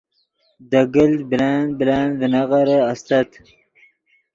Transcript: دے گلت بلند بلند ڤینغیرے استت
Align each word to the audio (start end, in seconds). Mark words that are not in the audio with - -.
دے 0.69 0.81
گلت 0.95 1.21
بلند 1.29 1.69
بلند 1.79 2.11
ڤینغیرے 2.21 2.77
استت 2.91 3.29